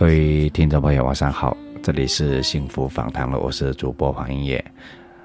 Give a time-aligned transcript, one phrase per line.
[0.00, 4.64] 各位听众朋友，晚上好，这里是幸福访谈了，我是主播黄英业。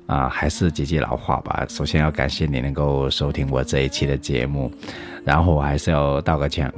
[0.05, 1.65] 啊，还是几句老话吧。
[1.69, 4.69] 首先要感谢你能够收听我这一期的节目，
[5.23, 6.69] 然后我还是要道个歉。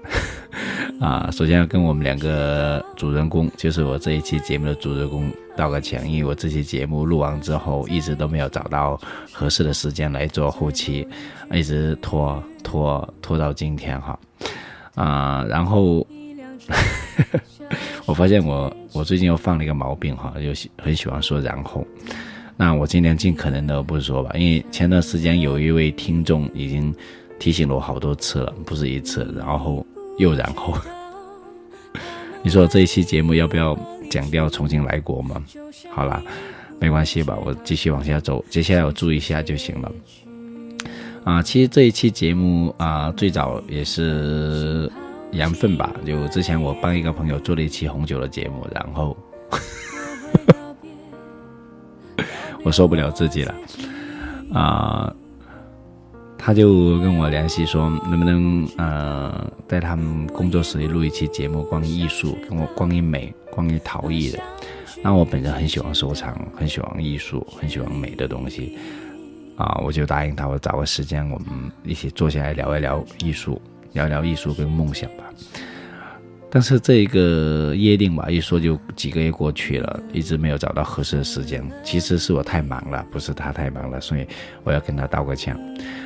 [1.02, 8.96] 啊，首先要跟我们两个主人公，就是我这一期节目的主人公道个歉，因为我这期节目录完之后，一直都没有找到
[9.34, 11.08] 合适的时间来做后期，
[11.52, 14.20] 一直拖拖拖到今天哈。
[14.94, 16.06] 啊，然后。
[18.08, 21.86] 我发现我我最近又犯了一个毛病哈，就喜很喜欢说然后，
[22.56, 26.96] 那我今天尽可能的不说吧，因为前段时间有一位听众已经
[27.38, 29.86] 提醒了我好多次了，不是一次，然后
[30.18, 30.74] 又然后，
[32.42, 33.78] 你说这一期节目要不要
[34.10, 35.44] 讲掉重新来过吗？
[35.92, 36.24] 好了，
[36.80, 39.92] 没关系吧，我继续往下走，接下来我注意一下就行了。
[41.26, 44.90] 啊，其实这一期节目啊，最早也是。
[45.32, 49.16] 缘分吧，就之前我帮一个朋友做了一期红酒的节目，然后
[52.64, 53.56] 我受不了自己了，
[54.54, 55.14] 啊，
[56.38, 64.40] 他就跟我联系说，能不能呃在他们工作室里录一期节目，关于艺术，跟我关于美，关于陶艺的。
[65.04, 68.78] 那我本人很喜欢收藏，很喜欢艺术，很喜欢美的东西，
[69.56, 73.62] 啊，我就答应他，我找个时间，我们一起坐下来聊一聊艺术。
[73.98, 75.24] 聊聊艺术跟梦想吧，
[76.52, 81.68] 但是这个约定吧，一说就几个月过去了，一直没有找到合适的时间。
[81.84, 84.28] 其实是我太忙了，不是他太忙了，所以
[84.64, 85.58] 我要跟他道个歉。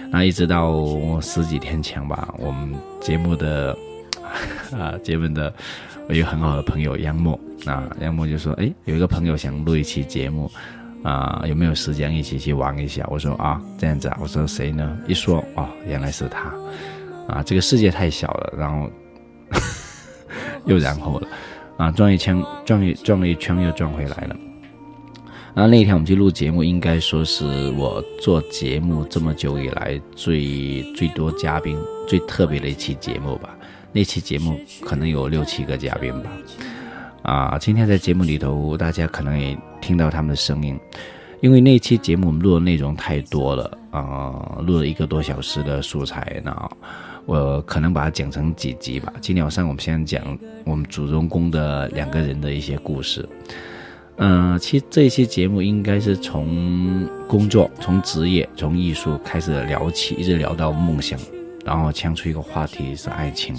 [0.09, 3.77] 那一直到十几天前吧，我们节目的
[4.71, 5.53] 啊节目的
[6.07, 10.49] 我有很好的朋友杨默啊，杨默就说：“哎，有一个朋友想录一期节目
[11.03, 16.53] 啊，有没有时间一起去玩一下？”我说：“啊，这样子啊。”我说：“谁呢？”一说哦，原来是他。
[17.27, 18.89] 啊，这个世界太小了，然后
[20.65, 21.27] 又然后了，
[21.77, 24.35] 啊，转一圈，转一转了一圈又转回来了。
[25.53, 31.77] 然后那天我们去录节目，应该说是我做节目这么久以来最最多嘉宾、
[32.07, 33.49] 最特别的一期节目吧。
[33.91, 36.31] 那期节目可能有六七个嘉宾吧。
[37.23, 40.79] 啊，今天在节目里头，大家可能也听到他们的声音，
[41.41, 46.69] 因为那期节目我们录的内容太多了啊，录了一个多小时的素材呢。
[47.25, 49.11] 我可能把它讲成几集吧。
[49.21, 53.27] 今天晚上我们先讲我们主人公的两个人的一些故事。
[54.17, 61.19] 嗯，其实这一期节目应该是从工作、从职业、从艺术开始聊起，一直聊到梦想，
[61.65, 63.55] 然后牵出一个话题是爱情。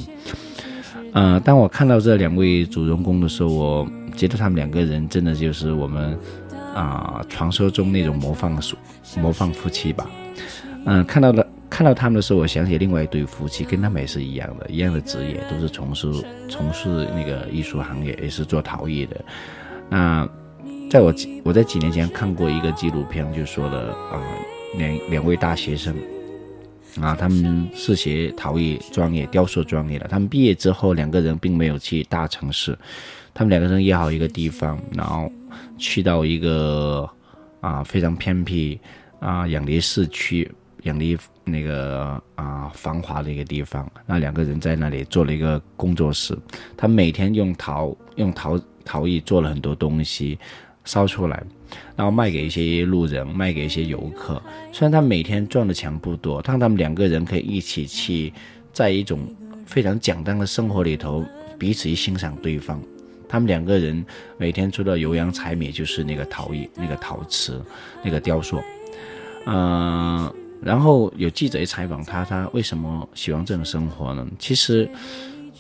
[1.15, 6.17] 嗯，当我看到这两位主人公的时候，我觉得他们两个人真的就是我们
[6.75, 8.57] 啊传说中那种模范
[9.21, 10.09] 模范夫妻吧。
[10.85, 11.47] 嗯，看到了。
[11.83, 16.07] 看到他们的时候，我想起另外一对夫妻，跟他们也是一样的，一样的职业，都是从事
[16.49, 19.21] 从事那个艺术行业，也是做陶艺的。
[19.89, 20.25] 那
[20.89, 21.13] 在我
[21.43, 24.23] 我在几年前看过一个纪录片，就说了啊，
[24.79, 25.93] 两两位大学生
[27.01, 30.07] 啊，他们是学陶艺专业、雕塑专业的。
[30.07, 32.79] 他们毕业之后，两个人并没有去大城市，
[33.35, 35.29] 他们两个人约好一个地方，然后
[35.79, 37.11] 去到一个
[37.61, 38.79] 啊非常偏僻
[39.19, 40.49] 啊远离市区。
[40.83, 46.37] 远离那个啊繁华的一个地方，那两个人在那里做了一个工作室，
[46.77, 50.39] 他每天用陶用陶陶艺做了很多东西，
[50.85, 51.41] 烧出来，
[51.95, 54.43] 然后卖给一些路人，卖给一些游客。
[54.73, 58.33] 虽然他每天赚的钱不多，但他们两个人可以一起去，
[58.73, 59.21] 在一种
[59.65, 61.25] 非常简单的生活里头，
[61.59, 62.83] 彼此欣赏对方。
[63.29, 64.05] 他们两个人
[64.37, 67.63] 每天除了油盐柴米，就是那个陶艺、那个陶瓷、
[68.03, 68.61] 那个雕塑，
[69.47, 70.33] 嗯。
[70.65, 74.27] 然后有记者也采访他，他为什么喜欢这种生活呢？
[74.39, 74.89] 其实，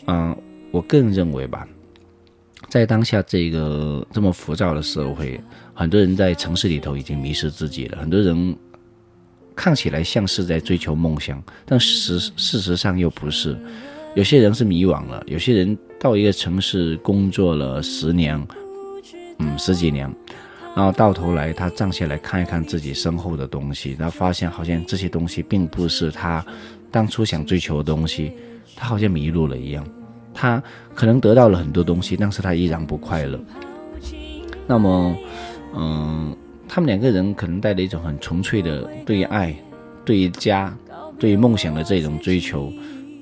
[0.06, 0.36] 嗯，
[0.70, 1.66] 我个人认为吧，
[2.68, 5.40] 在当下这个这么浮躁的社会，
[5.74, 7.98] 很多人在城市里头已经迷失自己了。
[7.98, 8.56] 很多人
[9.56, 13.58] 看起来像是在追求梦想，但实事实上又不是。
[14.14, 18.40] 有些人是迷惘了，有些人到一个城市工作了十年，
[19.38, 20.08] 嗯，十几年。
[20.74, 26.44] 然后到头来，他站下来看一看自己身后的东西，他发现好像这些东西并不是他
[26.90, 28.32] 当初想追求的东西，
[28.74, 29.86] 他好像迷路了一样。
[30.34, 30.62] 他
[30.94, 33.38] 可能得到了很多东西，但是他依然不快乐。
[34.66, 35.14] 那么，
[35.74, 36.34] 嗯，
[36.66, 39.54] 他们两个人可能带着一种很纯粹的对于爱、
[40.06, 40.75] 对于家、
[41.18, 42.72] 对于梦想的这种追求。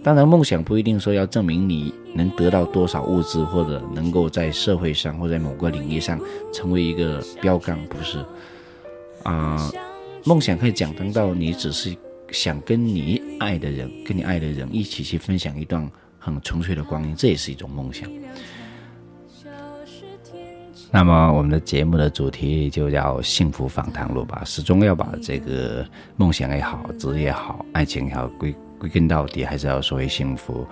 [0.03, 6.19] 当然，梦想不一定说要证明你能得到多少物质，或者能够在社会上或在某个领域上
[6.55, 8.25] 成为一个标杆，不是？
[9.25, 9.71] 啊，
[10.25, 11.95] 梦想可以讲单到你只是
[12.31, 15.87] 想跟你爱的人、跟你爱的人一起去分享一段
[16.19, 18.11] 很纯粹的光阴，这也是一种梦想。
[20.91, 25.87] 那么我们的节目的主题就叫幸福访谈录吧，始终要把这个
[26.17, 30.67] 梦想也好、职业也好、爱情也好归归根到底，还是要说回幸福。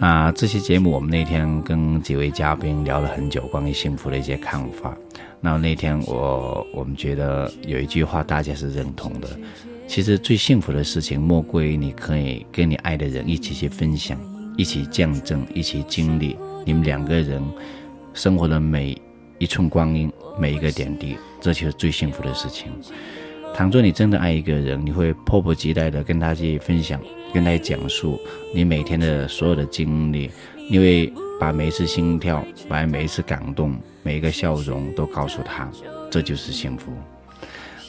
[0.00, 4.94] 啊，这期节目我们那天跟几位嘉宾聊了很久，关于幸福的一些看法。
[5.40, 9.28] 那那天我我们觉得有一句话大家是认同的，
[9.86, 14.18] 其实最幸福的事情莫过于你可以跟你爱的人一起去分享，
[14.56, 16.36] 一起见证，一起经历
[16.66, 17.42] 你们两个人
[18.14, 19.00] 生活的每
[19.38, 22.72] 一寸光阴，每一个点滴，这就是最幸福的事情。
[23.54, 27.00] 倘若你真的爱一个人，你会迫不及待的跟他去分享。
[27.32, 28.20] 跟他讲述
[28.54, 30.30] 你每天的所有的经历，
[30.70, 35.68] 你会把每一次心跳，把每一次感动，每一个笑容都告诉他，
[36.10, 36.92] 这就是幸福。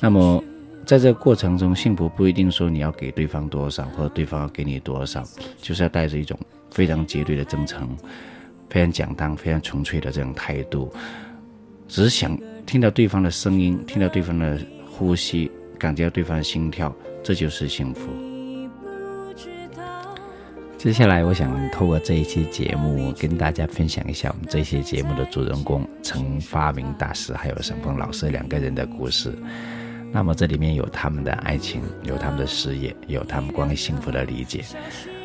[0.02, 0.44] 那么，
[0.84, 5.24] 在这个过程中，幸福不一定说你要给对方多少，或者对方要给你多少，
[5.62, 6.36] 就是要带着一种
[6.72, 7.88] 非常绝对的真诚，
[8.70, 10.92] 非常简单、非常纯粹的这种态度，
[11.88, 12.36] 只想
[12.66, 14.60] 听到对方的声音，听到对方的
[14.98, 18.02] 呼吸，感觉到对方的心跳，这就是幸福。
[20.78, 29.34] 接下来，我想透过这一期节目跟大家分享一下我们这期节目的主人公陈发明大师还有沈峰老师两个人的故事。
[30.12, 34.64] 那么这里面有他们的爱情，有他们的事业，有他们关于幸福的理解。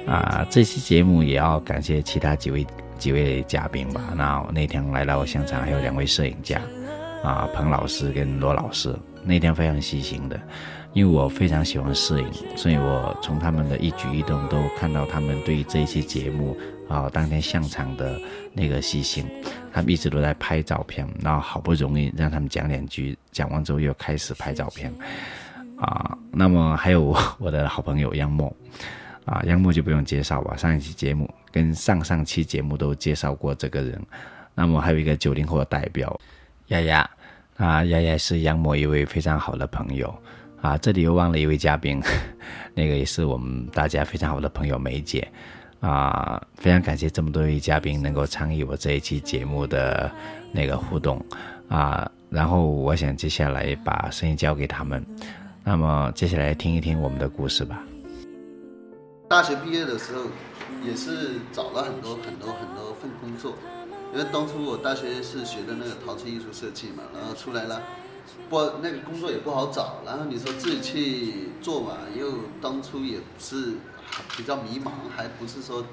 [0.06, 2.66] 啊，这期节目也要感谢其他几位
[2.98, 4.00] 几位嘉宾吧。
[4.16, 6.60] 那那天来到我现场还有两位摄影家，
[7.22, 10.40] 啊，彭老师跟罗老师，那天非常细心的。
[10.92, 16.58] 因为我非常喜欢摄影，所以我从他们的一举一动都看到他们对于这一期节目
[16.88, 18.20] 啊当天现场的
[18.52, 19.24] 那个细心。
[19.72, 24.92] 他们一直都在拍照片，然后好不容易让他们讲两句，讲完之后又开始拍照片
[25.78, 26.18] 啊。
[26.32, 28.52] 那么还有我的好朋友杨默
[29.24, 34.02] 啊，杨默就不用介绍吧，上一期节目跟上上期节目都介绍过这个人。
[34.56, 36.20] 那么还有一个九零后的代表
[36.66, 37.08] 丫丫
[37.60, 40.12] 啊，丫丫是杨某一位非常好的朋友。
[40.62, 42.02] 啊，这里又忘了一位嘉宾，
[42.74, 45.26] 那个也是我们大家非常好的朋友梅姐，
[45.80, 50.10] 啊，非常感谢这么多位嘉宾能够参与我这一期节目的
[50.52, 51.22] 那个互动，
[51.68, 55.04] 啊，然后我想接下来把声音交给他们，
[55.64, 57.82] 那么接下来听一听我们的故事吧。
[59.28, 60.24] 大学毕业的时候，
[60.86, 63.54] 也是找了很多很多很多份工作，
[64.12, 67.82] 因为当初我大学是学的那个陶瓷艺术设计嘛，然后出来了。
[68.48, 73.74] 不，那个工作也不好找，然后你说自己去做嘛，又当初也不是
[74.36, 75.84] 比较迷茫，还不是说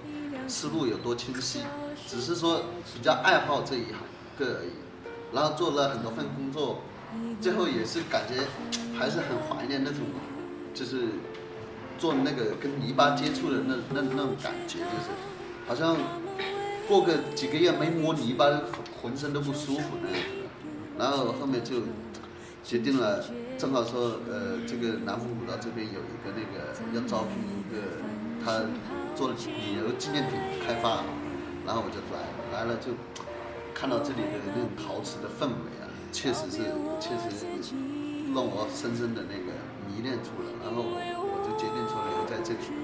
[0.48, 1.62] 思路有多清晰，
[2.08, 3.98] 只是说比较爱好这一行
[4.38, 4.69] 个而已。
[5.34, 6.81] 然后做了很多份工作，
[7.42, 8.48] 最后也是感觉
[8.98, 10.00] 还是很怀念那种，
[10.74, 11.10] 就是
[12.00, 15.12] 做那个跟泥巴接触的那那那种感觉，就是
[15.68, 15.96] 好像
[16.88, 18.45] 过个几个月没摸泥巴，
[19.01, 20.48] 浑身都不舒服那样子。
[20.98, 21.81] 然后后面就。
[22.63, 23.24] 决定了，
[23.57, 27.80] 正好说，呃，这个南湖古道这边有一个那个要招聘一个，
[28.44, 28.60] 他
[29.16, 30.38] 做旅游纪念品
[30.68, 31.06] 开发，
[31.66, 32.92] 然后我就来了，来了就
[33.74, 36.57] 看到这里的那种陶瓷的氛围啊，确实是，
[37.00, 37.48] 确实
[38.36, 39.56] 让我深深的那个
[39.88, 42.83] 迷恋住了，然后我就决定说留在这里，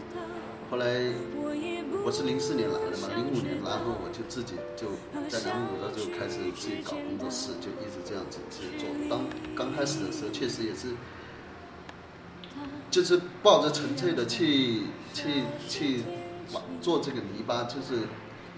[0.71, 1.72] 后来。
[2.05, 4.87] 我是零四年来的嘛，零五年，然后我就自己就
[5.29, 8.89] 在南五道就开始自己搞工作室，就一直这样子去做。
[9.09, 10.95] 当刚开始的时候，确实也是，
[12.91, 14.81] 就是抱着纯粹的去
[15.13, 16.01] 去去
[16.81, 18.03] 做这个泥巴，就是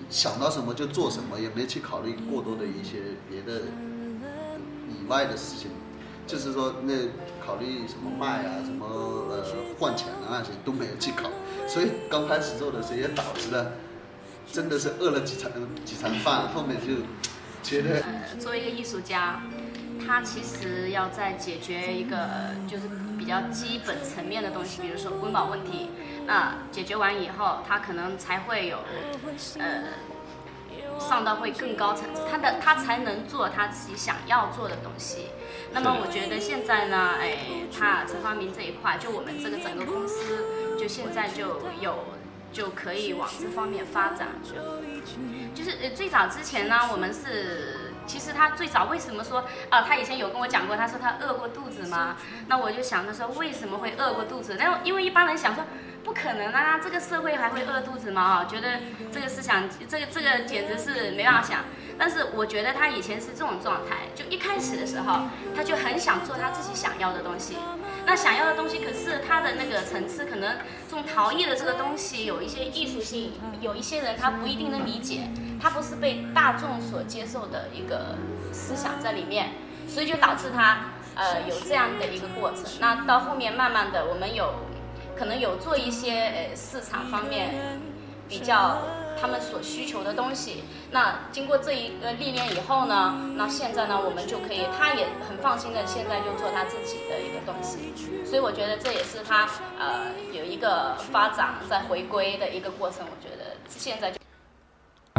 [0.09, 3.61] 想到什么就做什么，也没去考虑过多的一些别的
[4.89, 5.69] 以外的事情。
[6.27, 6.93] 就是说，那
[7.45, 9.45] 考虑什么卖啊，什么呃
[9.79, 11.29] 换钱啊那些都没有去考，
[11.67, 13.73] 所以刚开始做的时候也导致了，
[14.51, 15.51] 真的是饿了几餐
[15.85, 17.03] 几餐饭，后面就
[17.61, 18.01] 觉得。
[18.39, 19.43] 作为一个艺术家，
[20.05, 22.27] 他其实要在解决一个
[22.67, 22.89] 就是
[23.19, 25.89] 比较基本层面的东西，比如说温饱问题，
[26.25, 28.79] 那解决完以后，他可能才会有
[29.59, 29.83] 呃。
[30.99, 35.29] 上到会更高层次，他的他才能做他自己想要做的东西。
[35.71, 37.37] 那么我觉得现在呢，哎，
[37.77, 42.05] 他陈发明这一块，就我们这个整个公司，就现在就有
[42.51, 44.29] 就可以往这方面发展。
[45.53, 52.15] 就是呃最早之前呢，我们是其实他最早为什么说啊，他以前有跟我讲过，他说他饿过肚子吗？
[52.47, 54.55] 那我就想着说为什么会饿过肚子？
[54.57, 55.63] 那因为一般人想说。
[56.05, 56.77] 不可能啊！
[56.77, 58.21] 这个社会还会饿肚子吗？
[58.21, 58.79] 啊，觉得
[59.11, 61.61] 这个思想，这个这个简直是没办法想。
[61.97, 65.21] 但是我觉得他以前是这种状态，就一开始的时候，
[65.55, 67.57] 他就很想做他自己想要的东西。
[68.05, 70.57] 那想要的东西，可是它的那个层次，可能
[70.87, 75.29] 这种陶艺的这个东西有一些艺术性，有一些人他不一定能理解，
[75.61, 78.15] 他不是被大众所接受的一个
[78.51, 79.53] 思想在里面，
[79.87, 82.63] 所以就导致他呃有这样的一个过程。
[82.79, 84.53] 那到后面慢慢的，我们有
[85.17, 87.79] 可能有做一些呃市场方面
[88.29, 88.81] 比较。
[89.17, 90.65] 他们所需求的东西，
[90.95, 97.91] 那经过这一个历练以后呢，那现在呢，我们就可以，他也很放心的，现在就做他自己的一个东西，
[98.23, 99.45] 所以我觉得这也是他
[99.77, 102.99] 呃有一个发展在回归的一个过程。
[103.01, 104.13] 我觉得现在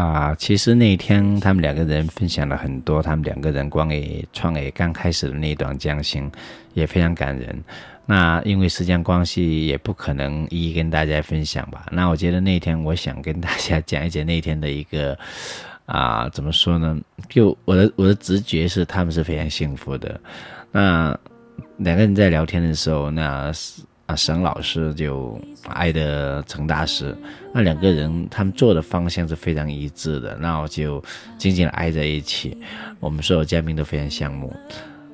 [0.03, 6.33] 啊，其实那天他们两个人分享了很多，他们两个人关于创业刚开始的那段艰辛，
[6.73, 7.63] 也非常感人。
[8.07, 11.87] 那因为时间关系，也不可能一一跟大家分享吧。
[11.91, 15.19] 那我觉得那天，我想跟大家讲一讲那天的一个
[15.87, 16.97] 啊，怎么说呢？
[17.29, 20.21] 就我的我的直觉是，他们是非常幸福的。
[20.71, 21.19] 那
[21.79, 23.53] 两个人在聊天的时候，那
[24.07, 25.37] 啊沈老师就
[25.67, 27.13] 爱的陈大师，
[27.53, 31.03] 那两个人他们做的方向是非常一致的，那我就
[31.39, 32.57] 紧紧的挨在一起。
[33.01, 34.55] 我们所有嘉宾都非常羡慕。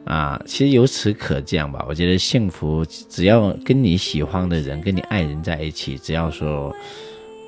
[0.05, 6.75] 啊，其实由此可见吧，我觉得幸福，只要跟你喜欢的人、跟你爱人在一起，只要说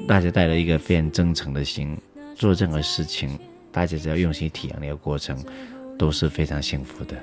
[0.06, 1.96] 大家带着一个非常真诚的心
[2.36, 3.38] 做任何事情，
[3.72, 5.36] 大家只要用心体验那个过程，
[5.98, 7.16] 都是非常幸福的。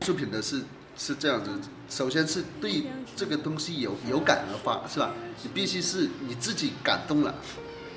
[0.00, 0.60] 作品的是
[0.96, 1.50] 是这样子，
[1.88, 2.82] 首先是对
[3.16, 5.14] 这个东西有有感而发，是吧？
[5.42, 7.34] 你必须是你自己感动了。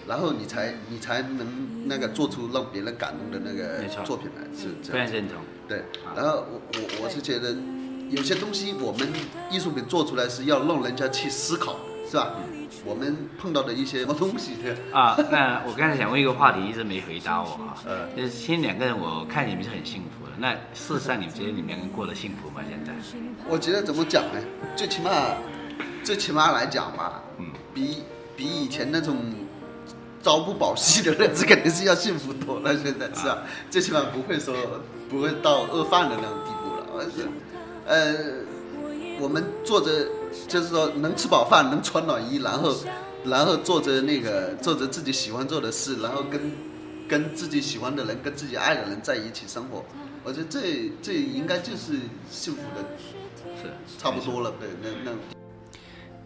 [0.07, 5.37] 然后你才你才能那个做出让别人感动的那个作品来，是非常认同。
[5.67, 5.83] 对，
[6.15, 7.55] 然后我我我是觉得
[8.11, 9.07] 有些东西我们
[9.49, 12.35] 艺术品做出来是要让人家去思考，是吧？
[12.85, 15.17] 我们碰到的一些什么东西的啊？
[15.31, 17.75] 那我刚才想问一个话题，一直没回答我啊。
[17.85, 20.33] 呃，就是其实两个人，我看你们是很幸福的。
[20.37, 22.61] 那事实上，你们觉得你们两个人过得幸福吗？
[22.69, 22.93] 现在？
[23.49, 24.39] 我觉得怎么讲呢？
[24.75, 25.09] 最起码，
[26.03, 28.03] 最起码来讲吧，嗯，比
[28.35, 29.17] 比以前那种。
[30.25, 33.43] 朝不保夕的日子 肯定是要幸福多了，现在是吧？
[33.69, 34.55] 最起码不会说
[35.07, 36.87] 不会到饿饭的那种地步了。
[36.97, 37.29] 而是，
[37.85, 40.07] 呃，我们做着
[40.47, 42.75] 就是说能吃饱饭，能穿暖衣，然后
[43.23, 46.51] 然后做着那个做着自己喜欢做的事，然后跟
[47.07, 49.85] 跟自己喜欢的人、跟自己爱的人在一起生活。
[50.23, 51.99] 我觉得这这应该就是
[52.31, 52.83] 幸福的，
[53.61, 54.51] 是差不多了。
[54.59, 55.44] 对，那那。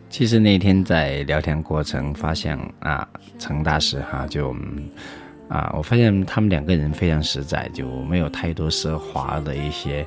[0.10, 4.56] 其实那天在聊天过程发现啊，陈大师哈就
[5.48, 10.06] 啊，我发现他们两个人非常实在，就没有太多奢华的一些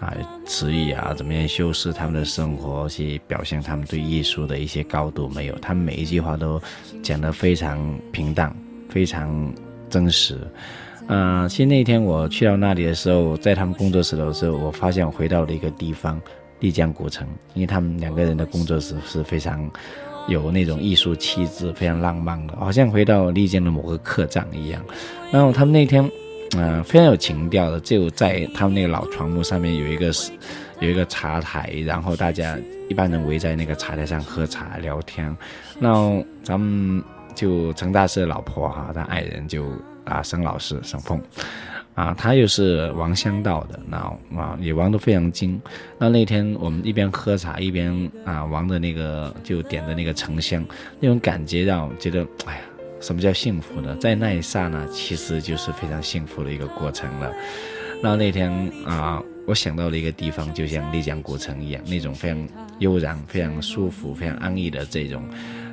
[0.00, 0.12] 啊
[0.46, 5.54] 词语啊，怎么样修饰他们的生活，去表现他们对艺术的一些高度没有。
[5.58, 6.60] 他们每一句话都
[7.02, 7.78] 讲得非常
[8.10, 8.54] 平淡，
[8.88, 9.52] 非常
[9.90, 10.38] 真实。
[11.08, 16.20] 嗯，其实那天我去到那里的时候，在他们工作室的时候，我发现我回到了一个地方。
[16.62, 19.68] 丽江古城，因为他们两个人的工作室是非常
[20.28, 24.80] 有那种艺术气质，非常浪漫的，好像回到丽江的某个客栈一样。
[25.32, 26.08] 然后他们那天，
[26.56, 30.12] 嗯，非常有情调的，就在他们那个老床木上面有一个
[30.78, 32.56] 有一个茶台，然后大家
[32.88, 35.36] 一般人围在那个茶台上喝茶聊天。
[35.80, 37.02] 那咱们
[37.34, 39.66] 就陈大师的老婆哈，他爱人就
[40.04, 41.20] 啊沈老师沈凤。
[41.94, 43.98] 啊，他又是玩香道的，那
[44.34, 45.60] 啊也玩得非常精。
[45.98, 50.64] 那那天我们一边喝茶一边啊玩的那个，就点的那个沉香，
[50.98, 52.60] 那种感觉让我觉得，哎呀，
[53.00, 53.94] 什么叫幸福呢？
[54.00, 57.30] 在那一刹那，其实就是非常幸福的一个过程了。
[58.02, 58.50] 那那天
[58.86, 65.22] 啊，我想到了一个地方，就像丽江古城一样，那种非常悠然、非常舒服、非常安逸的这种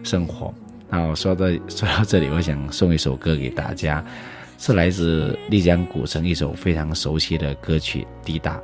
[0.03, 0.53] 生活。
[0.89, 4.03] 那我说到说到这里，我想送一首歌给大家。
[4.61, 8.57] 是来自丽江古城一首非常熟悉的歌曲《滴答》。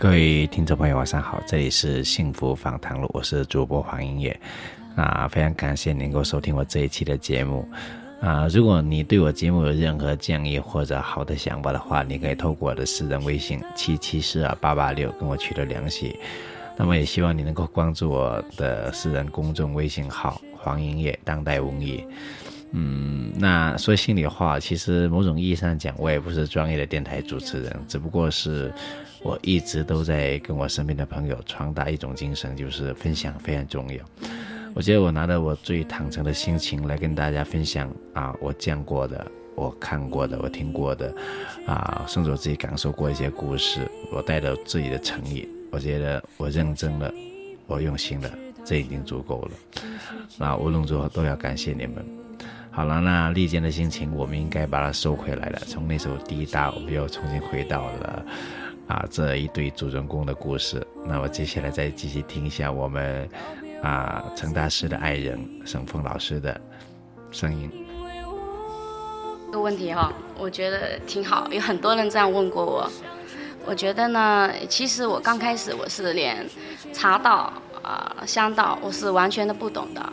[0.00, 4.40] 各位听众朋友，晚上好，这里是幸福访谈录，我是主播黄英业，
[4.96, 7.68] 啊，非常感谢您能够收听我这一期的节目，
[8.22, 16.18] 啊，如果你对我节目有任何建议或者好的想法的话，你可以透过我的私人微信七七四二八八六跟我取得联系，
[16.78, 22.02] 那么也希望你能够关注我的私人公众微信号黄英业当代文艺。
[22.72, 28.72] 嗯，那说心里话，其实某种意义上讲，我也不是专业的电台主持人，只不过是
[29.22, 34.04] 我一直都在跟我身边的朋友传达一种精神，就是分享非常重要。
[34.74, 41.12] 我觉得我拿着我最坦诚的心情来跟大家分享啊，我见过的、我看过的、我听过的，
[41.66, 43.80] 啊，甚至我自己感受过一些故事，
[44.12, 47.12] 我带着自己的诚意，我觉得我认真了，
[47.66, 48.30] 我用心了，
[48.64, 49.82] 这已经足够了。
[50.38, 52.06] 那无论如何都要感谢你们。
[52.70, 55.58] 好了，那利剑的心情，我们应该把它收回来了。
[55.66, 58.24] 从那首《滴答》，我们又重新回到了
[58.90, 60.84] 啊这一对主人公的故事。
[61.06, 63.28] 那我接下来再继续听一下我们
[63.84, 66.60] 啊陈大师的爱人沈峰老师的
[67.30, 67.70] 声音。
[69.46, 72.90] 这个问题哈，我觉得挺好，有很多人这样问过我。
[73.64, 76.44] 我觉得呢，其实我刚开始我是连
[76.92, 80.12] 茶道啊香道我是完全的不懂的。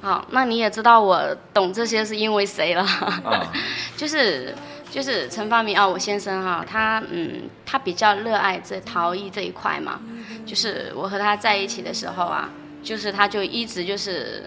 [0.00, 1.20] 好，那你也知道我
[1.52, 2.86] 懂这些是因为谁了？
[3.96, 4.54] 就是
[4.92, 9.98] 就是陈发明啊，我先生哈，他嗯，他比较热爱这陶艺这一块嘛。
[10.44, 12.50] 就是我和他在一起的时候啊，
[12.82, 14.42] 就是他就一直就是，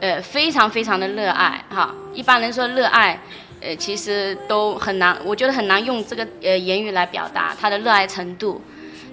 [0.00, 1.94] 呃，非常非常的热爱哈。
[2.12, 3.20] 一般人说热爱，
[3.60, 8.60] 呃，其实都很难，我觉得很难用这个呃言语来表达他的热爱程度。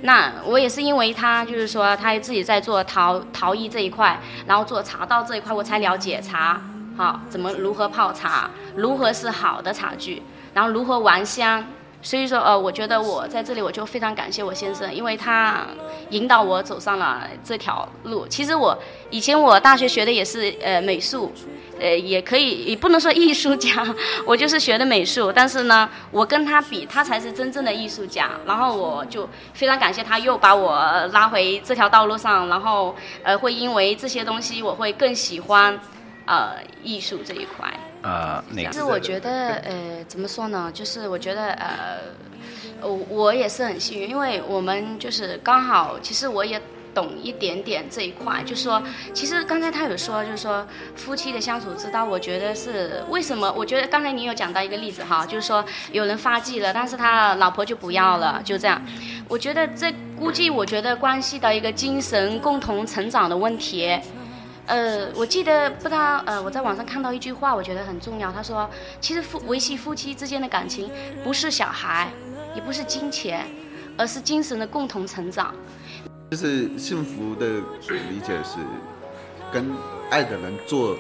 [0.02, 6.60] 那我也是因为他，就是说他自己在做陶陶艺这一块，然后做茶道这一块，我才了解茶，
[6.98, 11.66] 好，怎么如何泡茶，如何是好的茶具，然后如何玩香，
[12.02, 15.66] 所以说，呃，我觉得我在这里我就非常感谢我先生，因为他
[16.10, 18.28] 引导我走上了这条路。
[18.28, 18.78] 其实我
[19.10, 21.32] 以前我大学学的也是呃美术，
[21.80, 23.84] 呃也可以也不能说艺术家，
[24.26, 25.32] 我就是学的美术。
[25.32, 28.30] 但是呢，我跟他比，他才是真正的艺术家。
[28.46, 30.76] 然后我就非常感谢他，又把我
[31.14, 32.48] 拉回这条道路上。
[32.48, 35.80] 然后呃，会因为这些东西，我会更喜欢
[36.26, 37.74] 呃艺术这一块。
[38.04, 40.70] 呃，那个是我觉得，呃，怎么说呢？
[40.74, 41.98] 就是我觉得，呃，
[42.82, 46.62] 我我也是很幸运，因为我们就是刚好，其实我也
[46.94, 48.44] 懂一点点这一块。
[48.46, 53.50] 就是说，其实刚才他有说，就是说夫妻的相处之道，我觉得是为什么？
[53.54, 55.64] 我觉得刚才你有讲到一个例子哈，就是说
[55.94, 58.82] 有人发迹了，但是他老婆就不要了，就这样。
[59.30, 59.90] 我觉得这
[60.20, 63.98] 估计，我觉得关系到一个精神共同成长的问题。
[64.66, 68.32] 呃，我记得不知道，呃，我在网上看到一句话，我觉得很重要。
[68.32, 68.70] 他说，
[69.02, 70.90] 其实夫维系夫妻之间的感情，
[71.24, 72.12] 不是小孩，
[72.56, 73.46] 也不是金钱，
[73.98, 75.54] 而是精神的共同成长。
[76.32, 78.58] 就是幸福的理解是，
[79.52, 79.70] 跟
[80.10, 80.98] 爱的人做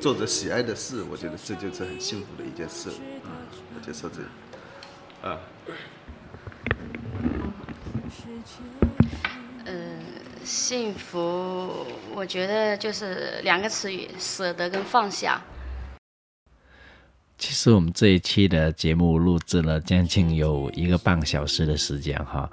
[0.00, 2.90] 做着喜爱的事，我觉得这就是很幸福的一件事。
[3.24, 3.30] 嗯，
[3.74, 5.38] 我就说这，啊。
[10.50, 15.40] 幸福，我觉得就是两个词语：舍得跟放下。
[17.38, 22.50] 其实我们这一期的节目录制了将近有一个半小时的时间哈，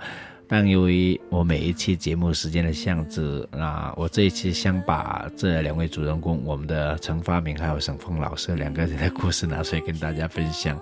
[0.47, 10.79] 但由于我每一期节目时间的限制那，我这一期想把这两位主人公，我们的陈发明还有沈峰老师两个人的故事拿出来跟大家分享。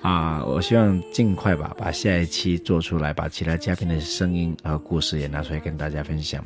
[0.00, 6.42] 啊，我希望尽快吧，把下一期做出来，把其他嘉宾的声音和故事也拿出来跟大家分享。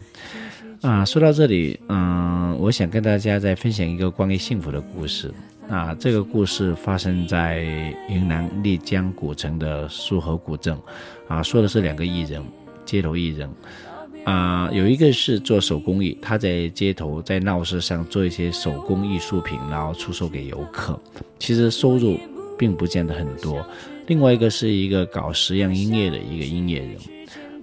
[0.80, 5.32] 啊，说到这里，嗯，我想跟大家再分享一个关于幸福的故事。
[5.68, 7.60] 啊，这个故事发生在
[8.08, 10.76] 云南丽江古城的束河古镇。
[11.28, 12.42] 啊，说的是两个艺人，
[12.86, 13.48] 街头艺人。
[14.24, 20.98] 啊，有一个是做手工艺，他在街头在闹市上做一些手工艺术品，然后出售给游客。
[21.38, 22.18] 其实收入。
[22.62, 23.66] 并不见得很多。
[24.06, 26.96] 另外一个是一个搞实验音乐的一个音乐人，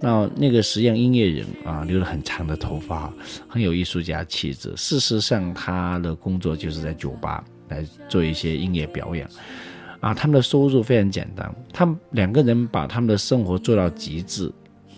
[0.02, 3.10] 那那个实验音乐人啊，留了很长的头发，
[3.48, 4.74] 很有艺术家气质。
[4.76, 9.26] 事实上，他的工作就是在酒吧来做一些音乐表演。
[10.02, 14.52] 啊，他们的收入非常简单，他们两个人把他们的生活做到极致，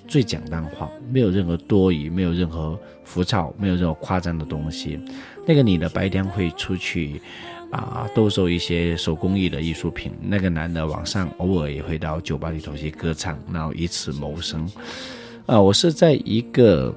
[0.07, 4.99] 最简单化，没有任何多余，没有任何浮躁，没有任何夸张的东西。
[5.45, 7.21] 那个女的白天会出去。
[7.71, 10.11] 啊，兜售一些手工艺的艺术品。
[10.21, 14.69] 那个男的晚上偶尔也会到酒吧里头去歌唱，然后以此谋生。
[15.45, 16.93] 啊，我是在一个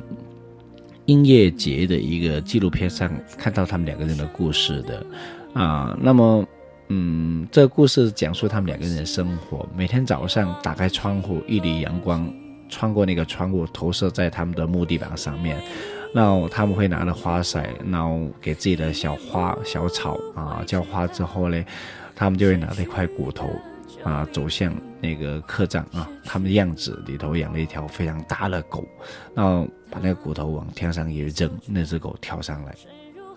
[1.06, 5.06] 音乐节的一个纪录片上看到他们两个人的故事的。
[5.54, 6.44] 啊，那么，
[6.88, 9.66] 嗯，这个故事讲述他们两个人的生活。
[9.76, 12.28] 每天早上打开窗户，一缕阳光
[12.68, 15.56] 穿过那个窗户，投射在他们的木地板上面。
[16.14, 21.64] 然后他们会拿着花塞，然后给自己的小花、小草啊浇花之后呢，
[22.14, 23.50] 他们就会拿着一块骨头
[24.04, 28.86] 啊走向那个客栈啊，他们的样子里头养了一条非常大的狗，
[29.34, 32.72] 然后把那个骨头往天上一扔，那只狗跳上来，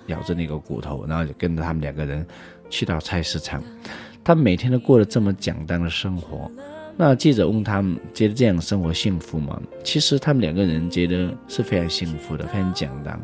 [0.06, 2.24] 咬着那个骨头，然后就跟着他们两个人
[2.70, 3.60] 去到菜市场，
[4.24, 6.52] 他每天都过着这么简单的生活。
[7.00, 9.62] 那记者问他们觉得这样生活幸福吗？
[9.84, 13.20] 其实他们两个人觉得是非常幸福的，非常简单，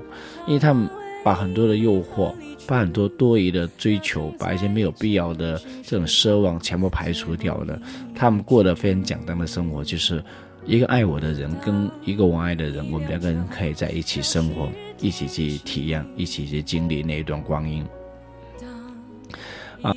[0.46, 0.88] 因为他们
[1.24, 2.32] 把很多的诱惑，
[2.68, 7.82] 把很多多余的追求，把一些没有必要的这种奢望全部排除掉了。
[8.14, 10.24] 他们过得非常简单的生活，就是
[10.68, 17.84] 一个爱我的人跟一个我爱的人，我们两个人可以在一起生活，一起去体验，一起去经历那一段光阴。
[19.82, 19.92] 啊。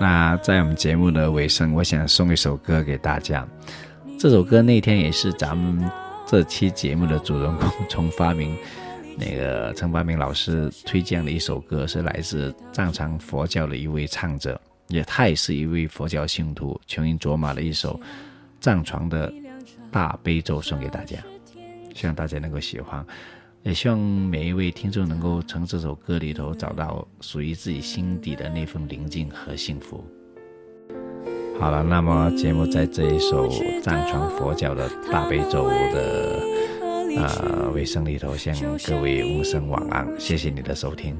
[0.00, 3.46] 那在我们节目的尾声，我想送一首歌给大家。
[4.18, 5.90] 这首歌那天也是咱们
[6.26, 8.56] 这期节目的主人公从发明
[9.16, 18.00] 那个陈发明老师推荐的一首歌，是来自藏传佛教的一位唱者，也他也是一位佛教信徒，琼音卓玛的一首
[18.60, 19.32] 藏传的
[19.90, 21.18] 大悲咒送给大家，
[21.94, 23.04] 希望大家能够喜欢。
[23.64, 30.04] 也希望每一位听众能够从这首歌里头找到属于自己心底的那份宁静和幸福。
[31.58, 33.48] 好了，那么节目在这一首
[33.80, 36.42] 藏传佛教的大悲咒的
[37.16, 38.54] 呃尾声里头，向
[38.86, 41.16] 各位问声晚安，谢谢你的收听。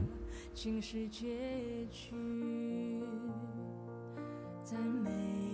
[4.63, 5.11] 在每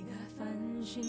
[0.06, 0.48] 个繁
[0.82, 1.00] 星。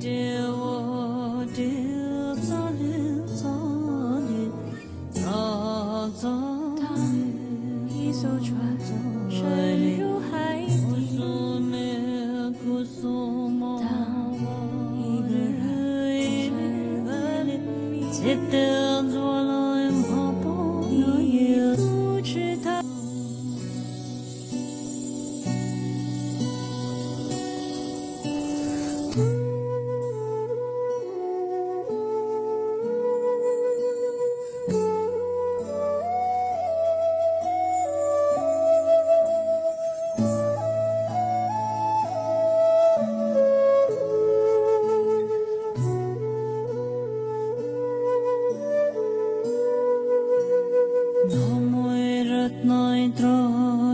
[0.00, 0.31] do.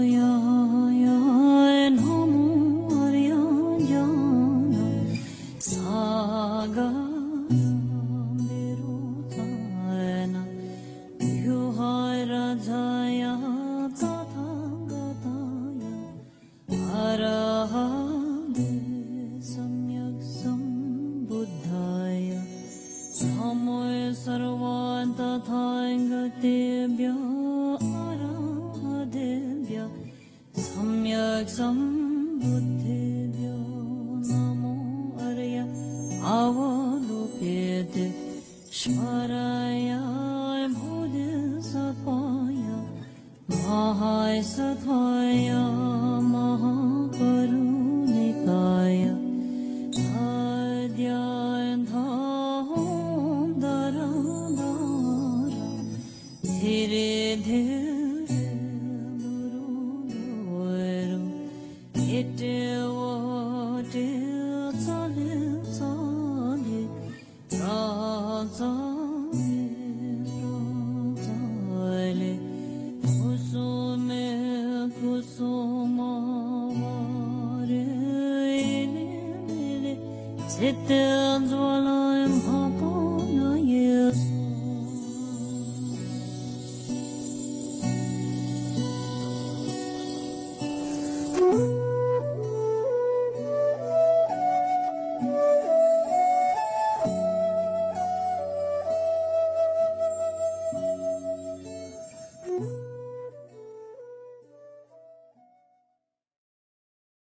[0.02, 0.37] yo